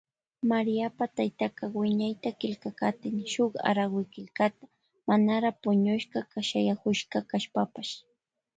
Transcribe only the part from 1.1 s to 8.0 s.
taytaka wiñayta killkakatin shun arawikillkata manara puñushpa shayakushka kashpapash.